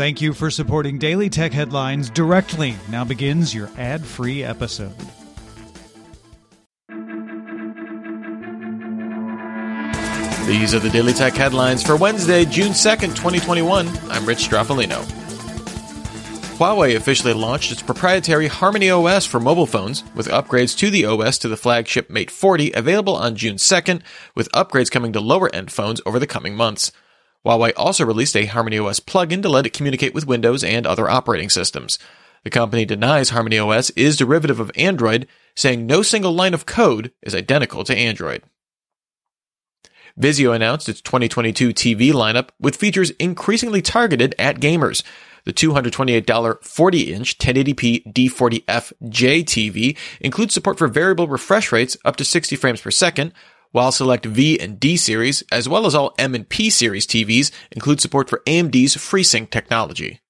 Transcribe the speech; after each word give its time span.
Thank 0.00 0.22
you 0.22 0.32
for 0.32 0.50
supporting 0.50 0.96
Daily 0.96 1.28
Tech 1.28 1.52
Headlines 1.52 2.08
directly. 2.08 2.74
Now 2.88 3.04
begins 3.04 3.54
your 3.54 3.68
ad 3.76 4.02
free 4.02 4.42
episode. 4.42 4.96
These 10.46 10.74
are 10.74 10.78
the 10.78 10.88
Daily 10.90 11.12
Tech 11.12 11.34
Headlines 11.34 11.82
for 11.82 11.96
Wednesday, 11.96 12.46
June 12.46 12.72
2nd, 12.72 13.14
2021. 13.14 13.88
I'm 14.08 14.24
Rich 14.24 14.48
Stroffolino. 14.48 15.04
Huawei 16.56 16.96
officially 16.96 17.34
launched 17.34 17.70
its 17.70 17.82
proprietary 17.82 18.46
Harmony 18.46 18.88
OS 18.88 19.26
for 19.26 19.38
mobile 19.38 19.66
phones, 19.66 20.02
with 20.14 20.28
upgrades 20.28 20.74
to 20.78 20.88
the 20.88 21.04
OS 21.04 21.36
to 21.36 21.48
the 21.48 21.58
flagship 21.58 22.08
Mate 22.08 22.30
40 22.30 22.72
available 22.72 23.16
on 23.16 23.36
June 23.36 23.56
2nd, 23.56 24.00
with 24.34 24.50
upgrades 24.52 24.90
coming 24.90 25.12
to 25.12 25.20
lower 25.20 25.54
end 25.54 25.70
phones 25.70 26.00
over 26.06 26.18
the 26.18 26.26
coming 26.26 26.56
months. 26.56 26.90
Huawei 27.46 27.72
also 27.76 28.04
released 28.04 28.36
a 28.36 28.46
Harmony 28.46 28.78
OS 28.78 29.00
plugin 29.00 29.42
to 29.42 29.48
let 29.48 29.66
it 29.66 29.72
communicate 29.72 30.14
with 30.14 30.26
Windows 30.26 30.62
and 30.62 30.86
other 30.86 31.08
operating 31.08 31.48
systems. 31.48 31.98
The 32.44 32.50
company 32.50 32.84
denies 32.84 33.30
Harmony 33.30 33.58
OS 33.58 33.90
is 33.90 34.16
derivative 34.16 34.60
of 34.60 34.70
Android, 34.74 35.26
saying 35.54 35.86
no 35.86 36.02
single 36.02 36.32
line 36.32 36.54
of 36.54 36.66
code 36.66 37.12
is 37.22 37.34
identical 37.34 37.84
to 37.84 37.96
Android. 37.96 38.42
Vizio 40.18 40.54
announced 40.54 40.88
its 40.88 41.00
2022 41.00 41.70
TV 41.70 42.12
lineup 42.12 42.48
with 42.58 42.76
features 42.76 43.10
increasingly 43.12 43.80
targeted 43.80 44.34
at 44.38 44.60
gamers. 44.60 45.02
The 45.44 45.52
$228 45.52 46.24
40-inch 46.24 47.38
1080p 47.38 48.12
D40F-J 48.12 49.44
TV 49.44 49.96
includes 50.20 50.52
support 50.52 50.78
for 50.78 50.88
variable 50.88 51.28
refresh 51.28 51.72
rates 51.72 51.96
up 52.04 52.16
to 52.16 52.24
60 52.24 52.56
frames 52.56 52.80
per 52.80 52.90
second, 52.90 53.32
while 53.72 53.92
select 53.92 54.26
V 54.26 54.58
and 54.58 54.78
D 54.80 54.96
series, 54.96 55.42
as 55.52 55.68
well 55.68 55.86
as 55.86 55.94
all 55.94 56.14
M 56.18 56.34
and 56.34 56.48
P 56.48 56.70
series 56.70 57.06
TVs, 57.06 57.50
include 57.70 58.00
support 58.00 58.28
for 58.28 58.42
AMD's 58.46 58.96
FreeSync 58.96 59.50
technology. 59.50 60.20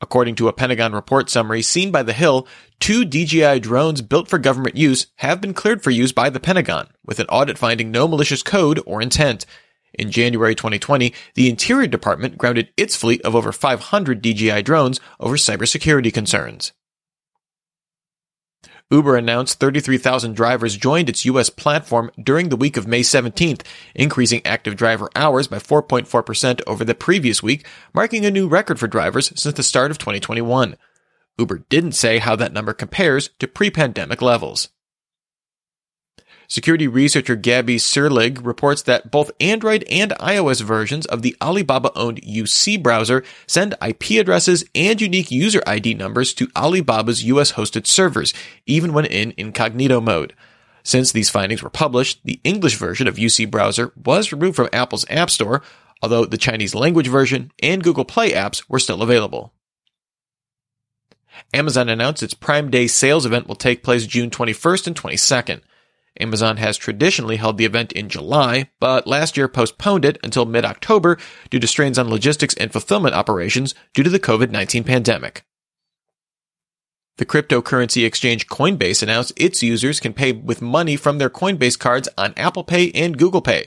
According 0.00 0.34
to 0.36 0.48
a 0.48 0.52
Pentagon 0.52 0.92
report 0.92 1.30
summary 1.30 1.62
seen 1.62 1.92
by 1.92 2.02
The 2.02 2.12
Hill, 2.12 2.48
two 2.80 3.04
DJI 3.04 3.60
drones 3.60 4.02
built 4.02 4.28
for 4.28 4.38
government 4.38 4.76
use 4.76 5.06
have 5.16 5.40
been 5.40 5.54
cleared 5.54 5.82
for 5.82 5.90
use 5.90 6.10
by 6.10 6.28
the 6.28 6.40
Pentagon, 6.40 6.88
with 7.06 7.20
an 7.20 7.26
audit 7.28 7.56
finding 7.56 7.92
no 7.92 8.08
malicious 8.08 8.42
code 8.42 8.80
or 8.84 9.00
intent. 9.00 9.46
In 9.94 10.10
January 10.10 10.56
2020, 10.56 11.14
the 11.34 11.48
Interior 11.48 11.86
Department 11.86 12.36
grounded 12.36 12.70
its 12.76 12.96
fleet 12.96 13.22
of 13.22 13.36
over 13.36 13.52
500 13.52 14.20
DJI 14.20 14.62
drones 14.62 15.00
over 15.20 15.36
cybersecurity 15.36 16.12
concerns. 16.12 16.72
Uber 18.90 19.16
announced 19.16 19.60
33,000 19.60 20.34
drivers 20.34 20.76
joined 20.76 21.08
its 21.08 21.24
U.S. 21.24 21.50
platform 21.50 22.10
during 22.22 22.48
the 22.48 22.56
week 22.56 22.76
of 22.76 22.86
May 22.86 23.00
17th, 23.00 23.62
increasing 23.94 24.42
active 24.44 24.76
driver 24.76 25.08
hours 25.16 25.48
by 25.48 25.58
4.4% 25.58 26.60
over 26.66 26.84
the 26.84 26.94
previous 26.94 27.42
week, 27.42 27.66
marking 27.94 28.26
a 28.26 28.30
new 28.30 28.48
record 28.48 28.78
for 28.78 28.86
drivers 28.86 29.32
since 29.40 29.54
the 29.54 29.62
start 29.62 29.90
of 29.90 29.98
2021. 29.98 30.76
Uber 31.38 31.64
didn't 31.68 31.92
say 31.92 32.18
how 32.18 32.36
that 32.36 32.52
number 32.52 32.72
compares 32.72 33.30
to 33.38 33.48
pre-pandemic 33.48 34.20
levels. 34.20 34.68
Security 36.52 36.86
researcher 36.86 37.34
Gabi 37.34 37.76
Cirlig 37.76 38.44
reports 38.44 38.82
that 38.82 39.10
both 39.10 39.30
Android 39.40 39.86
and 39.88 40.10
iOS 40.20 40.60
versions 40.60 41.06
of 41.06 41.22
the 41.22 41.34
Alibaba-owned 41.40 42.20
UC 42.20 42.82
browser 42.82 43.24
send 43.46 43.74
IP 43.80 44.20
addresses 44.20 44.62
and 44.74 45.00
unique 45.00 45.30
user 45.30 45.62
ID 45.66 45.94
numbers 45.94 46.34
to 46.34 46.48
Alibaba's 46.48 47.24
US 47.24 47.52
hosted 47.52 47.86
servers, 47.86 48.34
even 48.66 48.92
when 48.92 49.06
in 49.06 49.32
incognito 49.38 49.98
mode. 49.98 50.34
Since 50.82 51.10
these 51.10 51.30
findings 51.30 51.62
were 51.62 51.70
published, 51.70 52.20
the 52.22 52.38
English 52.44 52.76
version 52.76 53.08
of 53.08 53.16
UC 53.16 53.50
browser 53.50 53.90
was 53.96 54.30
removed 54.30 54.56
from 54.56 54.68
Apple's 54.74 55.06
App 55.08 55.30
Store, 55.30 55.62
although 56.02 56.26
the 56.26 56.36
Chinese 56.36 56.74
language 56.74 57.08
version 57.08 57.50
and 57.62 57.82
Google 57.82 58.04
Play 58.04 58.32
apps 58.32 58.62
were 58.68 58.78
still 58.78 59.00
available. 59.00 59.54
Amazon 61.54 61.88
announced 61.88 62.22
its 62.22 62.34
Prime 62.34 62.70
Day 62.70 62.88
sales 62.88 63.24
event 63.24 63.48
will 63.48 63.54
take 63.54 63.82
place 63.82 64.06
June 64.06 64.28
21st 64.28 64.88
and 64.88 64.96
22nd. 64.96 65.62
Amazon 66.20 66.58
has 66.58 66.76
traditionally 66.76 67.36
held 67.36 67.58
the 67.58 67.64
event 67.64 67.92
in 67.92 68.08
July, 68.08 68.70
but 68.80 69.06
last 69.06 69.36
year 69.36 69.48
postponed 69.48 70.04
it 70.04 70.18
until 70.22 70.44
mid-October 70.44 71.18
due 71.50 71.58
to 71.58 71.66
strains 71.66 71.98
on 71.98 72.10
logistics 72.10 72.54
and 72.54 72.70
fulfillment 72.70 73.14
operations 73.14 73.74
due 73.94 74.02
to 74.02 74.10
the 74.10 74.20
COVID-19 74.20 74.84
pandemic. 74.84 75.44
The 77.18 77.26
cryptocurrency 77.26 78.06
exchange 78.06 78.46
Coinbase 78.46 79.02
announced 79.02 79.32
its 79.36 79.62
users 79.62 80.00
can 80.00 80.12
pay 80.14 80.32
with 80.32 80.62
money 80.62 80.96
from 80.96 81.18
their 81.18 81.30
Coinbase 81.30 81.78
cards 81.78 82.08
on 82.16 82.34
Apple 82.36 82.64
Pay 82.64 82.90
and 82.92 83.18
Google 83.18 83.42
Pay. 83.42 83.66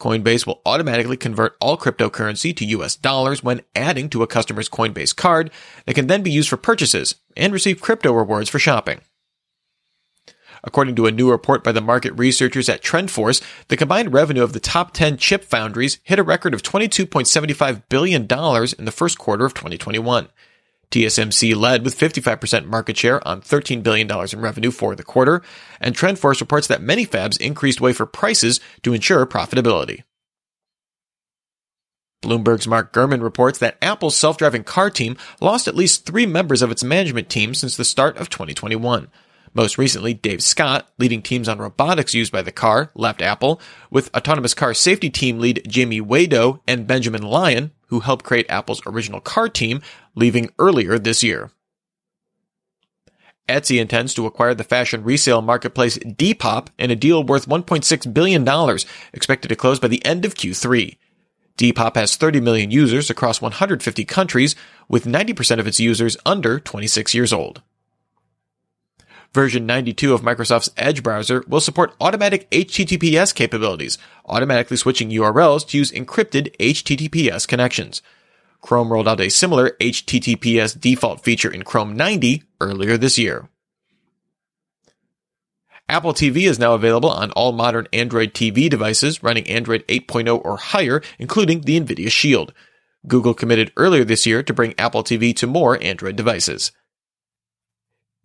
Coinbase 0.00 0.46
will 0.46 0.62
automatically 0.66 1.16
convert 1.16 1.56
all 1.60 1.76
cryptocurrency 1.76 2.56
to 2.56 2.64
US 2.64 2.96
dollars 2.96 3.44
when 3.44 3.62
adding 3.76 4.08
to 4.08 4.22
a 4.22 4.26
customer's 4.26 4.68
Coinbase 4.68 5.14
card 5.14 5.50
that 5.86 5.94
can 5.94 6.08
then 6.08 6.22
be 6.22 6.30
used 6.30 6.48
for 6.48 6.56
purchases 6.56 7.16
and 7.36 7.52
receive 7.52 7.80
crypto 7.80 8.12
rewards 8.12 8.48
for 8.48 8.58
shopping. 8.58 9.00
According 10.62 10.96
to 10.96 11.06
a 11.06 11.12
new 11.12 11.30
report 11.30 11.64
by 11.64 11.72
the 11.72 11.80
market 11.80 12.12
researchers 12.12 12.68
at 12.68 12.82
TrendForce, 12.82 13.42
the 13.68 13.76
combined 13.76 14.12
revenue 14.12 14.42
of 14.42 14.52
the 14.52 14.60
top 14.60 14.92
10 14.92 15.16
chip 15.16 15.44
foundries 15.44 15.98
hit 16.02 16.18
a 16.18 16.22
record 16.22 16.54
of 16.54 16.62
$22.75 16.62 17.82
billion 17.88 18.22
in 18.22 18.84
the 18.84 18.94
first 18.94 19.18
quarter 19.18 19.44
of 19.44 19.54
2021. 19.54 20.28
TSMC 20.90 21.54
led 21.54 21.84
with 21.84 21.96
55% 21.96 22.66
market 22.66 22.96
share 22.96 23.26
on 23.26 23.42
$13 23.42 23.82
billion 23.82 24.10
in 24.10 24.40
revenue 24.40 24.70
for 24.72 24.96
the 24.96 25.04
quarter, 25.04 25.40
and 25.80 25.94
TrendForce 25.94 26.40
reports 26.40 26.66
that 26.66 26.82
many 26.82 27.06
fabs 27.06 27.40
increased 27.40 27.80
wafer 27.80 28.06
prices 28.06 28.60
to 28.82 28.92
ensure 28.92 29.24
profitability. 29.24 30.02
Bloomberg's 32.22 32.66
Mark 32.66 32.92
Gurman 32.92 33.22
reports 33.22 33.58
that 33.60 33.78
Apple's 33.80 34.16
self-driving 34.16 34.64
car 34.64 34.90
team 34.90 35.16
lost 35.40 35.66
at 35.66 35.76
least 35.76 36.04
three 36.04 36.26
members 36.26 36.60
of 36.60 36.70
its 36.70 36.84
management 36.84 37.30
team 37.30 37.54
since 37.54 37.76
the 37.76 37.84
start 37.84 38.18
of 38.18 38.28
2021. 38.28 39.08
Most 39.52 39.78
recently, 39.78 40.14
Dave 40.14 40.42
Scott, 40.42 40.88
leading 40.98 41.22
teams 41.22 41.48
on 41.48 41.58
robotics 41.58 42.14
used 42.14 42.32
by 42.32 42.42
the 42.42 42.52
car, 42.52 42.92
left 42.94 43.20
Apple, 43.20 43.60
with 43.90 44.14
autonomous 44.14 44.54
car 44.54 44.74
safety 44.74 45.10
team 45.10 45.40
lead 45.40 45.66
Jaime 45.74 46.00
Waydo 46.00 46.60
and 46.68 46.86
Benjamin 46.86 47.22
Lyon, 47.22 47.72
who 47.88 48.00
helped 48.00 48.24
create 48.24 48.46
Apple's 48.48 48.82
original 48.86 49.20
car 49.20 49.48
team, 49.48 49.82
leaving 50.14 50.50
earlier 50.58 50.98
this 50.98 51.24
year. 51.24 51.50
Etsy 53.48 53.80
intends 53.80 54.14
to 54.14 54.26
acquire 54.26 54.54
the 54.54 54.62
fashion 54.62 55.02
resale 55.02 55.42
marketplace 55.42 55.98
Depop 55.98 56.68
in 56.78 56.92
a 56.92 56.96
deal 56.96 57.24
worth 57.24 57.48
$1.6 57.48 58.14
billion, 58.14 58.78
expected 59.12 59.48
to 59.48 59.56
close 59.56 59.80
by 59.80 59.88
the 59.88 60.04
end 60.04 60.24
of 60.24 60.34
Q3. 60.34 60.96
Depop 61.58 61.96
has 61.96 62.14
30 62.14 62.40
million 62.40 62.70
users 62.70 63.10
across 63.10 63.42
150 63.42 64.04
countries, 64.04 64.54
with 64.88 65.04
90% 65.04 65.58
of 65.58 65.66
its 65.66 65.80
users 65.80 66.16
under 66.24 66.60
26 66.60 67.12
years 67.12 67.32
old. 67.32 67.62
Version 69.32 69.64
92 69.64 70.12
of 70.12 70.22
Microsoft's 70.22 70.70
Edge 70.76 71.04
browser 71.04 71.44
will 71.46 71.60
support 71.60 71.94
automatic 72.00 72.50
HTTPS 72.50 73.32
capabilities, 73.32 73.96
automatically 74.26 74.76
switching 74.76 75.10
URLs 75.10 75.66
to 75.68 75.78
use 75.78 75.92
encrypted 75.92 76.54
HTTPS 76.56 77.46
connections. 77.46 78.02
Chrome 78.60 78.92
rolled 78.92 79.06
out 79.06 79.20
a 79.20 79.30
similar 79.30 79.76
HTTPS 79.80 80.80
default 80.80 81.22
feature 81.22 81.50
in 81.50 81.62
Chrome 81.62 81.96
90 81.96 82.42
earlier 82.60 82.96
this 82.96 83.18
year. 83.18 83.48
Apple 85.88 86.12
TV 86.12 86.48
is 86.48 86.58
now 86.58 86.74
available 86.74 87.10
on 87.10 87.30
all 87.32 87.52
modern 87.52 87.86
Android 87.92 88.34
TV 88.34 88.68
devices 88.68 89.22
running 89.22 89.46
Android 89.48 89.86
8.0 89.86 90.44
or 90.44 90.56
higher, 90.56 91.02
including 91.18 91.60
the 91.60 91.80
NVIDIA 91.80 92.10
Shield. 92.10 92.52
Google 93.06 93.34
committed 93.34 93.72
earlier 93.76 94.04
this 94.04 94.26
year 94.26 94.42
to 94.42 94.52
bring 94.52 94.74
Apple 94.76 95.02
TV 95.04 95.34
to 95.36 95.46
more 95.46 95.82
Android 95.82 96.16
devices. 96.16 96.72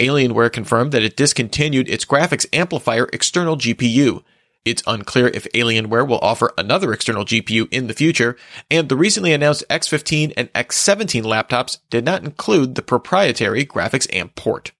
Alienware 0.00 0.52
confirmed 0.52 0.92
that 0.92 1.02
it 1.02 1.16
discontinued 1.16 1.88
its 1.88 2.04
graphics 2.04 2.46
amplifier 2.52 3.08
external 3.12 3.56
GPU. 3.56 4.24
It's 4.64 4.82
unclear 4.86 5.28
if 5.28 5.44
Alienware 5.52 6.08
will 6.08 6.18
offer 6.18 6.52
another 6.56 6.92
external 6.92 7.24
GPU 7.24 7.68
in 7.70 7.86
the 7.86 7.94
future, 7.94 8.36
and 8.70 8.88
the 8.88 8.96
recently 8.96 9.32
announced 9.32 9.62
X15 9.68 10.32
and 10.36 10.52
X17 10.54 11.22
laptops 11.22 11.78
did 11.90 12.04
not 12.04 12.24
include 12.24 12.74
the 12.74 12.82
proprietary 12.82 13.64
graphics 13.64 14.12
amp 14.12 14.34
port. 14.34 14.72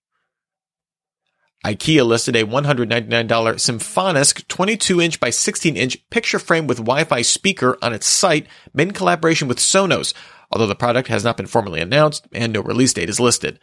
IKEA 1.64 2.04
listed 2.04 2.36
a 2.36 2.44
$199 2.44 3.08
Symfonisk 3.08 4.44
22-inch 4.46 5.18
by 5.18 5.30
16-inch 5.30 6.10
picture 6.10 6.38
frame 6.38 6.66
with 6.66 6.78
Wi-Fi 6.78 7.22
speaker 7.22 7.78
on 7.80 7.94
its 7.94 8.06
site 8.06 8.46
in 8.76 8.90
collaboration 8.90 9.48
with 9.48 9.58
Sonos, 9.58 10.12
although 10.50 10.66
the 10.66 10.74
product 10.74 11.08
has 11.08 11.24
not 11.24 11.36
been 11.36 11.46
formally 11.46 11.80
announced 11.80 12.26
and 12.32 12.52
no 12.52 12.60
release 12.60 12.92
date 12.92 13.08
is 13.08 13.20
listed. 13.20 13.58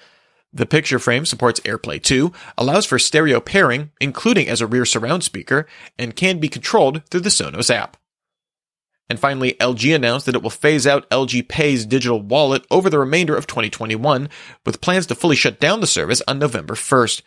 The 0.54 0.66
picture 0.66 1.00
frame 1.00 1.26
supports 1.26 1.62
AirPlay 1.62 2.04
2, 2.04 2.34
allows 2.58 2.86
for 2.86 3.00
stereo 3.00 3.40
pairing, 3.40 3.92
including 4.02 4.50
as 4.50 4.60
a 4.60 4.68
rear 4.68 4.86
surround 4.86 5.24
speaker, 5.24 5.66
and 5.98 6.16
can 6.16 6.40
be 6.40 6.50
controlled 6.50 7.06
through 7.06 7.22
the 7.22 7.30
Sonos 7.30 7.74
app. 7.74 7.96
And 9.10 9.20
finally, 9.20 9.54
LG 9.60 9.94
announced 9.96 10.26
that 10.26 10.36
it 10.36 10.44
will 10.44 10.50
phase 10.50 10.86
out 10.86 11.10
LG 11.10 11.48
Pay's 11.48 11.86
digital 11.86 12.22
wallet 12.22 12.66
over 12.70 12.90
the 12.90 13.00
remainder 13.00 13.36
of 13.36 13.48
2021, 13.48 14.30
with 14.66 14.82
plans 14.82 15.06
to 15.08 15.16
fully 15.16 15.36
shut 15.36 15.60
down 15.60 15.80
the 15.80 15.88
service 15.88 16.22
on 16.28 16.40
November 16.40 16.76
1st. 16.76 17.22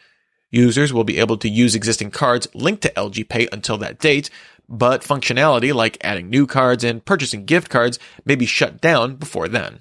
Users 0.50 0.92
will 0.92 1.04
be 1.04 1.18
able 1.18 1.36
to 1.38 1.48
use 1.48 1.74
existing 1.74 2.10
cards 2.10 2.46
linked 2.54 2.82
to 2.82 2.92
LG 2.92 3.28
Pay 3.28 3.48
until 3.52 3.78
that 3.78 3.98
date, 3.98 4.28
but 4.68 5.02
functionality 5.02 5.74
like 5.74 5.98
adding 6.02 6.28
new 6.28 6.46
cards 6.46 6.84
and 6.84 7.04
purchasing 7.04 7.44
gift 7.44 7.70
cards 7.70 7.98
may 8.24 8.34
be 8.34 8.46
shut 8.46 8.80
down 8.80 9.16
before 9.16 9.48
then. 9.48 9.80